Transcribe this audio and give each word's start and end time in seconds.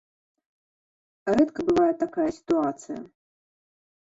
Рэдка 1.35 1.61
бывае 1.67 1.93
такая 2.03 2.27
сітуацыя. 2.39 2.99